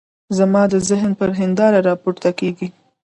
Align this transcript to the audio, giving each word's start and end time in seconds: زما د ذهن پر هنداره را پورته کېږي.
زما 0.37 0.63
د 0.71 0.73
ذهن 0.89 1.11
پر 1.19 1.29
هنداره 1.39 1.79
را 1.87 1.93
پورته 2.01 2.29
کېږي. 2.39 2.67